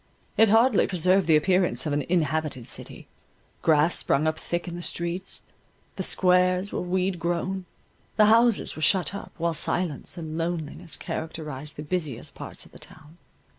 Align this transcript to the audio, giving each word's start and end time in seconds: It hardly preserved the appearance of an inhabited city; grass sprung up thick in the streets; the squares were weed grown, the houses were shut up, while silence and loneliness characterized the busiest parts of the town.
It 0.35 0.49
hardly 0.49 0.87
preserved 0.87 1.27
the 1.27 1.35
appearance 1.35 1.85
of 1.85 1.93
an 1.93 2.01
inhabited 2.09 2.67
city; 2.67 3.07
grass 3.61 3.95
sprung 3.99 4.25
up 4.25 4.39
thick 4.39 4.67
in 4.67 4.73
the 4.75 4.81
streets; 4.81 5.43
the 5.95 6.01
squares 6.01 6.71
were 6.71 6.81
weed 6.81 7.19
grown, 7.19 7.65
the 8.17 8.25
houses 8.25 8.75
were 8.75 8.81
shut 8.81 9.13
up, 9.13 9.31
while 9.37 9.53
silence 9.53 10.17
and 10.17 10.39
loneliness 10.39 10.97
characterized 10.97 11.75
the 11.75 11.83
busiest 11.83 12.33
parts 12.33 12.65
of 12.65 12.71
the 12.71 12.79
town. 12.79 13.19